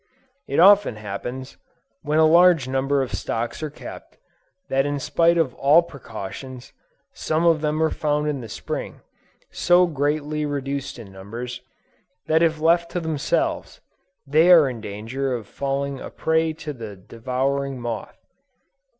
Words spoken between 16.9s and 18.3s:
devouring moth.